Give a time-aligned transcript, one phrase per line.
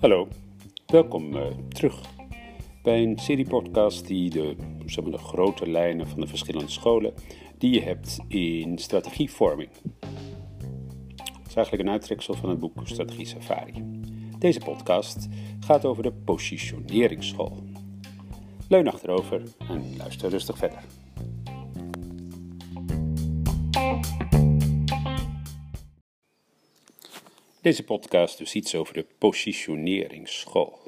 [0.00, 0.28] Hallo,
[0.86, 2.00] welkom uh, terug
[2.82, 4.56] bij een serie-podcast die de,
[4.86, 7.14] zeg maar, de grote lijnen van de verschillende scholen
[7.58, 9.70] die je hebt in strategievorming.
[11.16, 13.84] Dat is eigenlijk een uittreksel van het boek Strategie Safari.
[14.38, 15.28] Deze podcast
[15.60, 17.62] gaat over de positioneringsschool.
[18.68, 20.82] Leun achterover en luister rustig verder.
[27.68, 30.78] Deze podcast dus iets over de positioneringsschool.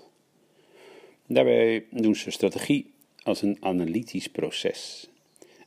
[1.27, 5.09] Daarbij doen ze strategie als een analytisch proces.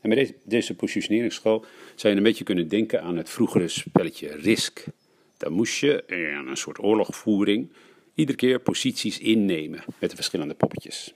[0.02, 4.85] En bij deze, positioneringsschool zou je een beetje kunnen denken aan het vroegere spelletje Risk.
[5.38, 7.70] Daar moest je in een soort oorlogvoering
[8.16, 11.13] iedere keer posities innemen met de verschillende poppetjes.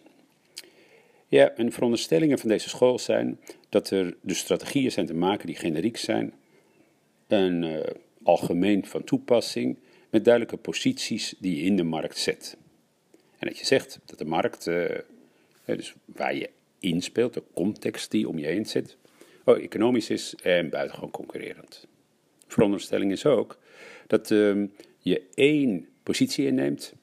[1.27, 5.47] Ja, en de veronderstellingen van deze school zijn dat er de strategieën zijn te maken
[5.47, 6.33] die generiek zijn
[7.27, 7.79] en uh,
[8.23, 9.77] algemeen van toepassing
[10.09, 12.57] met duidelijke posities die je in de markt zet.
[13.39, 14.85] En dat je zegt dat de markt, uh,
[15.65, 18.97] dus waar je inspeelt, de context die om je heen zit,
[19.43, 21.87] oh, economisch is en buitengewoon concurrerend.
[22.47, 23.59] Veronderstelling is ook
[24.07, 24.67] dat uh,
[24.99, 26.93] je één positie inneemt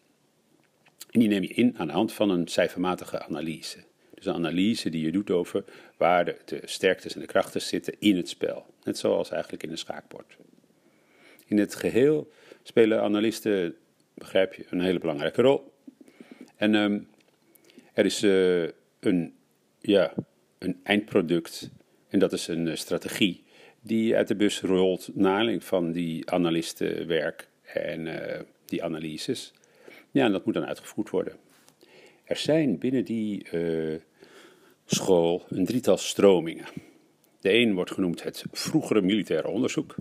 [1.14, 3.78] en die neem je in aan de hand van een cijfermatige analyse.
[4.14, 5.64] Dus een analyse die je doet over
[5.96, 8.66] waar de, de sterktes en de krachten zitten in het spel.
[8.82, 10.36] Net zoals eigenlijk in een schaakbord.
[11.54, 12.30] In het geheel
[12.62, 13.74] spelen analisten,
[14.14, 15.72] begrijp je, een hele belangrijke rol.
[16.56, 17.08] En um,
[17.92, 18.68] er is uh,
[19.00, 19.34] een,
[19.80, 20.14] ja,
[20.58, 21.70] een eindproduct,
[22.08, 23.44] en dat is een uh, strategie,
[23.80, 29.52] die uit de bus rolt naar van die analistenwerk en uh, die analyses.
[30.10, 31.36] Ja, en dat moet dan uitgevoerd worden.
[32.24, 33.46] Er zijn binnen die
[34.84, 36.66] school een drietal stromingen.
[37.40, 39.94] De een wordt genoemd het vroegere militaire onderzoek.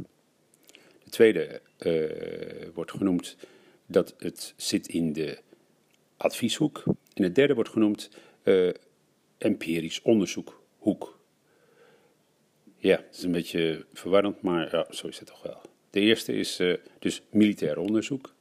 [1.14, 3.38] De tweede uh, wordt genoemd
[3.86, 5.38] dat het zit in de
[6.18, 6.84] advieshoek.
[7.14, 8.10] En het derde wordt genoemd
[8.44, 8.70] uh,
[9.38, 11.20] empirisch onderzoekhoek.
[12.78, 15.62] Ja, het is een beetje verwarrend, maar ja, zo is het toch wel.
[15.90, 18.34] De eerste is uh, dus militair onderzoek.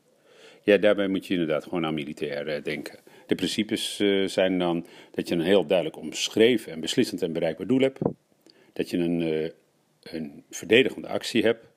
[0.62, 2.98] Ja, daarbij moet je inderdaad gewoon aan militair denken.
[3.26, 3.96] De principes
[4.26, 7.98] zijn dan dat je een heel duidelijk omschreven en beslissend en bereikbaar doel hebt.
[8.72, 9.52] Dat je een,
[10.02, 11.70] een verdedigende actie hebt.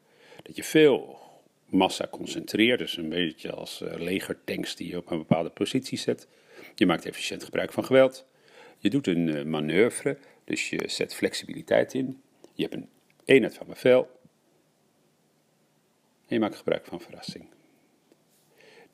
[0.46, 1.20] Dat je veel
[1.66, 6.28] massa concentreert, dus een beetje als uh, legertanks die je op een bepaalde positie zet.
[6.76, 8.26] Je maakt efficiënt gebruik van geweld.
[8.80, 12.22] Je doet een manoeuvre, dus je zet flexibiliteit in.
[12.54, 12.90] Je hebt een
[13.26, 14.10] eenheid van bevel.
[16.28, 17.46] En je maakt gebruik van verrassing.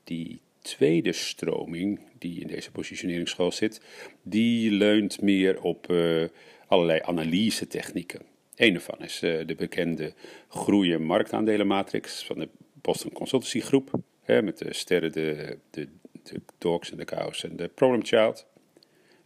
[0.04, 3.80] Die tweede stroming die in deze positioneringsschool zit,
[4.22, 6.28] die leunt meer op uh,
[6.66, 8.31] allerlei analyse technieken.
[8.56, 10.12] Een daarvan is uh, de bekende
[10.48, 13.90] groeien marktaandelenmatrix van de Boston Consultancy Groep,
[14.22, 15.88] hè, met de sterren, de, de,
[16.22, 18.46] de dogs en de cows en de problem child,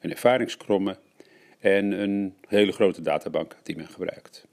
[0.01, 0.99] een ervaringskromme
[1.59, 4.47] en een hele grote databank die men gebruikt.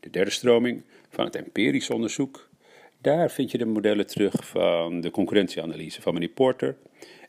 [0.00, 2.50] De derde stroming van het empirisch onderzoek
[3.02, 6.76] daar vind je de modellen terug van de concurrentieanalyse van meneer Porter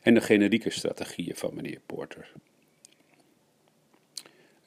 [0.02, 2.32] en de generieke strategieën van meneer Porter.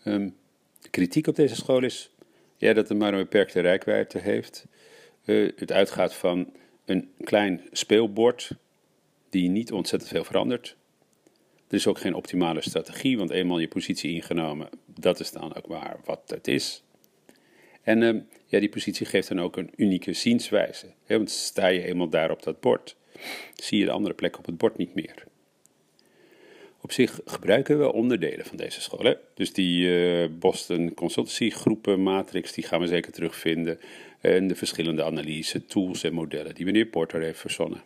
[0.03, 0.35] Um,
[0.81, 2.11] de kritiek op deze school is
[2.57, 4.65] ja, dat het maar een beperkte rijkwijde heeft.
[5.25, 6.53] Uh, het uitgaat van
[6.85, 8.51] een klein speelbord
[9.29, 10.77] die niet ontzettend veel verandert.
[11.67, 15.67] Er is ook geen optimale strategie, want eenmaal je positie ingenomen, dat is dan ook
[15.67, 16.83] maar wat het is.
[17.81, 20.93] En uh, ja, die positie geeft dan ook een unieke zienswijze.
[21.05, 22.95] Hè, want sta je eenmaal daar op dat bord,
[23.55, 25.26] zie je de andere plek op het bord niet meer.
[26.87, 29.05] Op zich gebruiken we onderdelen van deze school.
[29.05, 29.13] Hè?
[29.33, 31.51] Dus die uh, Boston Consultancy
[31.97, 33.79] matrix, die gaan we zeker terugvinden.
[34.21, 37.83] En de verschillende analyse, tools en modellen die meneer Porter heeft verzonnen.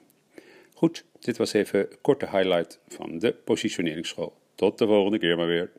[0.74, 4.34] Goed, dit was even een korte highlight van de positioneringsschool.
[4.56, 5.72] Tot de volgende keer maar weer.